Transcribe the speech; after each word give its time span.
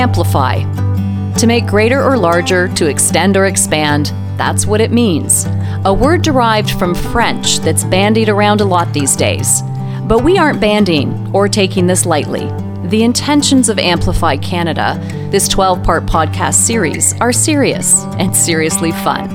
amplify. 0.00 0.56
To 1.34 1.46
make 1.46 1.66
greater 1.66 2.02
or 2.02 2.16
larger, 2.16 2.68
to 2.74 2.86
extend 2.86 3.36
or 3.36 3.46
expand, 3.46 4.06
that's 4.36 4.64
what 4.64 4.80
it 4.80 4.90
means. 4.90 5.44
A 5.84 5.92
word 5.92 6.22
derived 6.22 6.70
from 6.72 6.94
French 6.94 7.58
that's 7.58 7.84
bandied 7.84 8.30
around 8.30 8.62
a 8.62 8.64
lot 8.64 8.92
these 8.94 9.14
days. 9.14 9.60
But 10.04 10.24
we 10.24 10.38
aren't 10.38 10.60
bandying 10.60 11.30
or 11.34 11.48
taking 11.48 11.86
this 11.86 12.06
lightly. 12.06 12.50
The 12.88 13.02
intentions 13.02 13.68
of 13.68 13.78
Amplify 13.78 14.38
Canada, 14.38 14.98
this 15.30 15.46
12 15.46 15.82
part 15.82 16.06
podcast 16.06 16.54
series, 16.54 17.18
are 17.20 17.32
serious 17.32 18.02
and 18.18 18.34
seriously 18.34 18.92
fun. 18.92 19.28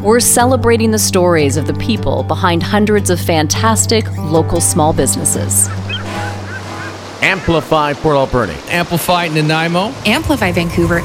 We're 0.00 0.20
celebrating 0.20 0.92
the 0.92 0.98
stories 0.98 1.56
of 1.56 1.66
the 1.66 1.74
people 1.74 2.22
behind 2.22 2.62
hundreds 2.62 3.10
of 3.10 3.20
fantastic 3.20 4.10
local 4.16 4.60
small 4.60 4.92
businesses. 4.92 5.68
Amplify 7.24 7.94
Port 7.94 8.16
Alberni. 8.16 8.52
Amplify 8.68 9.28
Nanaimo. 9.28 9.94
Amplify 10.04 10.52
Vancouver. 10.52 10.98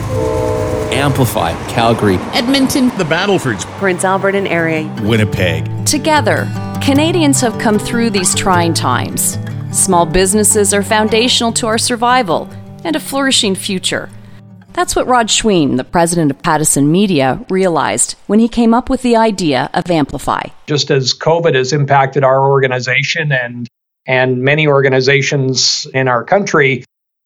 Amplify 0.92 1.54
Calgary. 1.70 2.16
Edmonton. 2.34 2.90
The 2.98 3.06
Battlefords. 3.06 3.64
Prince 3.78 4.04
Albert 4.04 4.36
and 4.36 4.46
area. 4.46 4.94
Winnipeg. 5.04 5.86
Together, 5.86 6.46
Canadians 6.84 7.40
have 7.40 7.58
come 7.58 7.80
through 7.80 8.10
these 8.10 8.36
trying 8.36 8.74
times. 8.74 9.38
Small 9.72 10.06
businesses 10.06 10.74
are 10.74 10.84
foundational 10.84 11.54
to 11.54 11.68
our 11.68 11.78
survival 11.78 12.50
and 12.84 12.98
a 12.98 13.00
flourishing 13.00 13.56
future. 13.56 14.10
That's 14.74 14.98
what 14.98 15.08
Rod 15.08 15.28
Schween, 15.28 15.78
the 15.78 15.86
president 15.86 16.32
of 16.32 16.42
Pattison 16.42 16.92
Media, 16.92 17.40
realized 17.50 18.16
when 18.28 18.40
he 18.40 18.50
came 18.50 18.74
up 18.74 18.90
with 18.90 19.04
the 19.04 19.16
idea 19.16 19.70
of 19.74 19.90
Amplify. 19.90 20.48
Just 20.68 20.92
as 20.92 21.14
COVID 21.14 21.56
has 21.56 21.72
impacted 21.72 22.26
our 22.26 22.46
organization 22.50 23.32
and 23.32 23.70
and 24.10 24.42
many 24.42 24.68
organizations 24.68 25.86
in 25.94 26.08
our 26.08 26.24
country, 26.24 26.84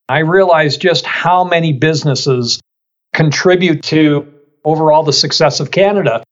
I 0.09 0.19
realized 0.19 0.81
just 0.81 1.05
how 1.05 1.45
many 1.45 1.71
businesses 1.71 2.59
contribute 3.13 3.83
to 3.83 4.31
overall 4.65 5.03
the 5.03 5.13
success 5.13 5.61
of 5.61 5.71
Canada. 5.71 6.25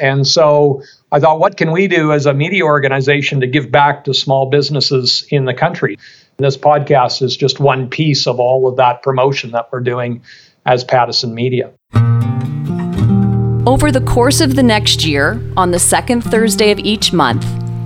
And 0.00 0.26
so 0.26 0.82
I 1.12 1.20
thought, 1.20 1.40
what 1.40 1.58
can 1.58 1.72
we 1.72 1.88
do 1.88 2.12
as 2.12 2.24
a 2.24 2.32
media 2.32 2.64
organization 2.64 3.40
to 3.40 3.46
give 3.46 3.70
back 3.70 4.04
to 4.04 4.14
small 4.14 4.48
businesses 4.48 5.26
in 5.28 5.44
the 5.44 5.52
country? 5.52 5.98
And 6.38 6.46
this 6.46 6.56
podcast 6.56 7.20
is 7.20 7.36
just 7.36 7.60
one 7.60 7.90
piece 7.90 8.26
of 8.26 8.40
all 8.40 8.66
of 8.66 8.76
that 8.76 9.02
promotion 9.02 9.50
that 9.50 9.68
we're 9.70 9.80
doing 9.80 10.22
as 10.64 10.84
Pattison 10.84 11.34
Media. 11.34 11.70
Over 13.66 13.92
the 13.92 14.04
course 14.06 14.40
of 14.40 14.56
the 14.56 14.62
next 14.62 15.04
year, 15.04 15.38
on 15.58 15.70
the 15.70 15.78
second 15.78 16.22
Thursday 16.22 16.70
of 16.70 16.78
each 16.78 17.12
month, 17.12 17.44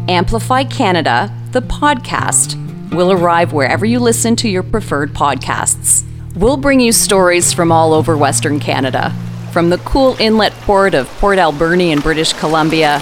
Amplify 0.08 0.62
Canada, 0.64 1.36
the 1.52 1.60
podcast, 1.62 2.58
will 2.94 3.12
arrive 3.12 3.52
wherever 3.52 3.84
you 3.84 3.98
listen 3.98 4.36
to 4.36 4.48
your 4.48 4.62
preferred 4.62 5.12
podcasts. 5.12 6.04
We'll 6.34 6.56
bring 6.56 6.80
you 6.80 6.92
stories 6.92 7.52
from 7.52 7.70
all 7.70 7.92
over 7.92 8.16
Western 8.16 8.58
Canada, 8.58 9.14
from 9.52 9.68
the 9.68 9.78
cool 9.78 10.16
inlet 10.18 10.52
port 10.62 10.94
of 10.94 11.08
Port 11.18 11.38
Alberni 11.38 11.92
in 11.92 12.00
British 12.00 12.32
Columbia. 12.32 13.00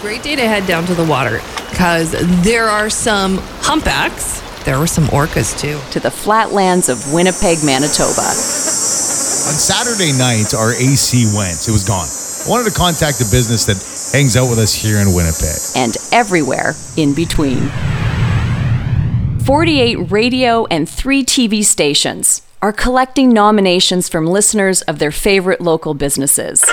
Great 0.00 0.22
day 0.22 0.36
to 0.36 0.46
head 0.46 0.66
down 0.66 0.84
to 0.86 0.94
the 0.94 1.04
water 1.04 1.40
because 1.70 2.12
there 2.44 2.66
are 2.66 2.88
some 2.88 3.38
humpbacks. 3.62 4.40
There 4.64 4.78
were 4.78 4.86
some 4.86 5.04
orcas 5.06 5.58
too. 5.58 5.80
To 5.90 6.00
the 6.00 6.10
flatlands 6.10 6.88
of 6.88 7.12
Winnipeg, 7.12 7.58
Manitoba. 7.64 8.30
On 8.30 9.58
Saturday 9.58 10.16
night, 10.16 10.54
our 10.54 10.72
AC 10.72 11.26
went. 11.34 11.68
It 11.68 11.72
was 11.72 11.84
gone. 11.84 12.06
I 12.46 12.48
wanted 12.48 12.70
to 12.70 12.76
contact 12.78 13.18
the 13.18 13.28
business 13.32 13.64
that 13.66 13.76
hangs 14.14 14.36
out 14.36 14.48
with 14.48 14.60
us 14.60 14.72
here 14.72 14.98
in 14.98 15.12
Winnipeg. 15.12 15.58
And 15.74 15.96
everywhere 16.12 16.74
in 16.96 17.14
between. 17.16 17.68
48 19.44 20.08
radio 20.08 20.66
and 20.66 20.88
three 20.88 21.24
TV 21.24 21.64
stations 21.64 22.42
are 22.62 22.72
collecting 22.72 23.30
nominations 23.30 24.08
from 24.08 24.28
listeners 24.28 24.82
of 24.82 25.00
their 25.00 25.10
favorite 25.10 25.60
local 25.60 25.94
businesses. 25.94 26.64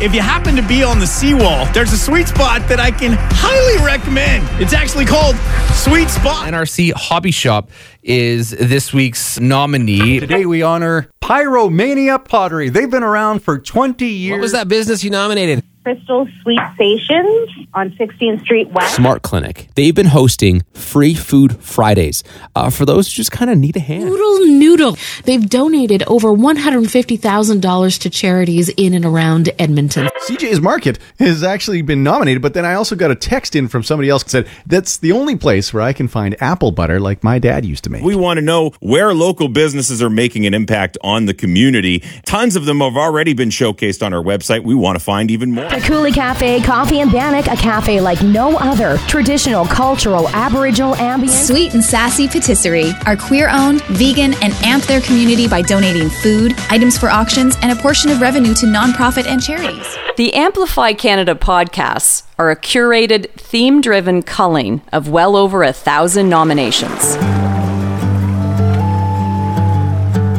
If 0.00 0.14
you 0.14 0.20
happen 0.20 0.54
to 0.54 0.62
be 0.62 0.84
on 0.84 1.00
the 1.00 1.06
seawall, 1.08 1.66
there's 1.72 1.92
a 1.92 1.98
sweet 1.98 2.28
spot 2.28 2.68
that 2.68 2.78
I 2.78 2.92
can 2.92 3.16
highly 3.18 3.84
recommend. 3.84 4.46
It's 4.62 4.72
actually 4.72 5.04
called 5.04 5.34
Sweet 5.72 6.08
Spot. 6.08 6.46
NRC 6.46 6.92
Hobby 6.92 7.32
Shop 7.32 7.70
is 8.04 8.50
this 8.50 8.94
week's 8.94 9.40
nominee. 9.40 10.20
Today 10.20 10.46
we 10.46 10.62
honor 10.62 11.10
Pyromania 11.20 12.24
Pottery. 12.24 12.68
They've 12.68 12.88
been 12.88 13.02
around 13.02 13.40
for 13.40 13.58
20 13.58 14.06
years. 14.06 14.30
What 14.30 14.40
was 14.42 14.52
that 14.52 14.68
business 14.68 15.02
you 15.02 15.10
nominated? 15.10 15.64
Crystal 15.88 16.28
Sweet 16.42 16.60
Stations 16.74 17.48
on 17.72 17.92
16th 17.92 18.42
Street 18.42 18.68
West. 18.68 18.94
Smart 18.94 19.22
Clinic. 19.22 19.70
They've 19.74 19.94
been 19.94 20.04
hosting 20.04 20.62
free 20.74 21.14
food 21.14 21.62
Fridays 21.64 22.22
uh, 22.54 22.68
for 22.68 22.84
those 22.84 23.06
who 23.08 23.16
just 23.16 23.32
kind 23.32 23.50
of 23.50 23.56
need 23.56 23.74
a 23.74 23.80
hand. 23.80 24.04
Noodle 24.04 24.46
Noodle. 24.58 24.96
They've 25.24 25.48
donated 25.48 26.02
over 26.02 26.28
$150,000 26.28 28.00
to 28.00 28.10
charities 28.10 28.68
in 28.76 28.92
and 28.92 29.06
around 29.06 29.48
Edmonton. 29.58 30.10
CJ's 30.26 30.60
Market 30.60 30.98
has 31.18 31.42
actually 31.42 31.80
been 31.80 32.02
nominated, 32.02 32.42
but 32.42 32.52
then 32.52 32.66
I 32.66 32.74
also 32.74 32.94
got 32.94 33.10
a 33.10 33.14
text 33.14 33.56
in 33.56 33.66
from 33.66 33.82
somebody 33.82 34.10
else 34.10 34.24
that 34.24 34.30
said 34.30 34.48
that's 34.66 34.98
the 34.98 35.12
only 35.12 35.36
place 35.36 35.72
where 35.72 35.82
I 35.82 35.94
can 35.94 36.06
find 36.06 36.36
apple 36.42 36.70
butter 36.70 37.00
like 37.00 37.24
my 37.24 37.38
dad 37.38 37.64
used 37.64 37.84
to 37.84 37.90
make. 37.90 38.04
We 38.04 38.14
want 38.14 38.36
to 38.36 38.42
know 38.42 38.72
where 38.80 39.14
local 39.14 39.48
businesses 39.48 40.02
are 40.02 40.10
making 40.10 40.44
an 40.44 40.52
impact 40.52 40.98
on 41.02 41.24
the 41.24 41.32
community. 41.32 42.02
Tons 42.26 42.56
of 42.56 42.66
them 42.66 42.80
have 42.80 42.98
already 42.98 43.32
been 43.32 43.48
showcased 43.48 44.04
on 44.04 44.12
our 44.12 44.22
website. 44.22 44.64
We 44.64 44.74
want 44.74 44.98
to 44.98 45.04
find 45.04 45.30
even 45.30 45.52
more. 45.52 45.77
Kakuli 45.78 46.12
Cafe, 46.12 46.60
Coffee 46.60 47.00
and 47.00 47.12
Bannock, 47.12 47.46
a 47.46 47.54
cafe 47.54 48.00
like 48.00 48.20
no 48.20 48.56
other. 48.58 48.98
Traditional, 49.06 49.64
cultural, 49.64 50.28
Aboriginal 50.30 50.94
ambience. 50.94 51.46
Sweet 51.46 51.72
and 51.72 51.84
Sassy 51.84 52.26
Patisserie 52.26 52.90
are 53.06 53.16
queer 53.16 53.48
owned, 53.48 53.82
vegan, 53.84 54.34
and 54.42 54.52
amp 54.64 54.82
their 54.84 55.00
community 55.00 55.46
by 55.46 55.62
donating 55.62 56.10
food, 56.10 56.52
items 56.68 56.98
for 56.98 57.08
auctions, 57.08 57.56
and 57.62 57.70
a 57.70 57.80
portion 57.80 58.10
of 58.10 58.20
revenue 58.20 58.54
to 58.54 58.66
nonprofit 58.66 59.26
and 59.26 59.40
charities. 59.40 59.96
The 60.16 60.34
Amplify 60.34 60.94
Canada 60.94 61.36
podcasts 61.36 62.24
are 62.40 62.50
a 62.50 62.56
curated, 62.56 63.30
theme 63.34 63.80
driven 63.80 64.22
culling 64.22 64.82
of 64.92 65.08
well 65.08 65.36
over 65.36 65.62
a 65.62 65.72
thousand 65.72 66.28
nominations. 66.28 67.16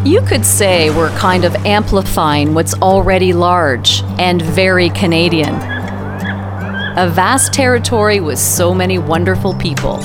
You 0.09 0.21
could 0.21 0.43
say 0.43 0.89
we're 0.89 1.15
kind 1.19 1.45
of 1.45 1.53
amplifying 1.67 2.55
what's 2.55 2.73
already 2.73 3.31
large 3.31 4.01
and 4.17 4.41
very 4.41 4.89
Canadian. 4.89 5.53
A 5.53 7.07
vast 7.13 7.53
territory 7.53 8.19
with 8.19 8.39
so 8.39 8.73
many 8.73 8.97
wonderful 8.97 9.53
people 9.53 10.01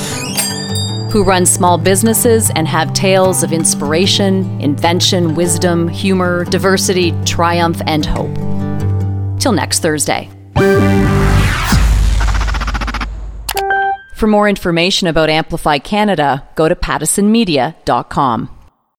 who 1.10 1.25
run 1.25 1.47
small 1.47 1.78
businesses 1.78 2.50
and 2.54 2.69
have 2.69 2.92
tales 2.92 3.42
of 3.42 3.50
inspiration, 3.50 4.60
invention, 4.60 5.34
wisdom, 5.34 5.88
humor, 5.88 6.44
diversity, 6.44 7.15
triumph, 7.25 7.81
and 7.86 8.04
hope. 8.04 8.34
Till 9.41 9.53
next 9.53 9.81
Thursday. 9.81 10.28
For 14.15 14.26
more 14.26 14.50
information 14.50 15.09
about 15.09 15.31
Amplify 15.31 15.78
Canada, 15.78 16.47
go 16.56 16.69
to 16.69 16.76
pattisonmedia.com. 16.76 18.50